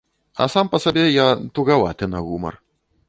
[0.43, 1.27] А сам па сабе я
[1.59, 2.59] тугаваты на гумар.